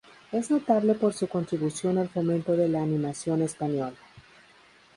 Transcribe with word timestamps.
Es 0.31 0.49
notable 0.49 0.95
por 0.95 1.13
su 1.13 1.27
contribución 1.27 1.99
al 1.99 2.09
fomento 2.09 2.53
de 2.53 2.67
la 2.67 2.81
animación 2.81 3.43
española. 3.43 3.93